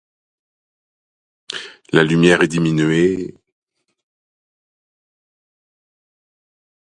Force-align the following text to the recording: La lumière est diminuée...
La 1.93 2.03
lumière 2.03 2.41
est 2.41 2.47
diminuée... 2.47 3.35